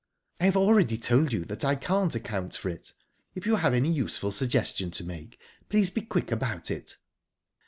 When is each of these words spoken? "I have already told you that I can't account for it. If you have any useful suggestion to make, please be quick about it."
"I 0.39 0.45
have 0.45 0.57
already 0.57 0.97
told 0.97 1.31
you 1.31 1.45
that 1.45 1.63
I 1.63 1.75
can't 1.75 2.15
account 2.15 2.55
for 2.57 2.69
it. 2.69 2.93
If 3.35 3.45
you 3.45 3.57
have 3.57 3.75
any 3.75 3.91
useful 3.93 4.31
suggestion 4.31 4.89
to 4.89 5.03
make, 5.03 5.39
please 5.69 5.91
be 5.91 6.01
quick 6.01 6.31
about 6.31 6.71
it." 6.71 6.97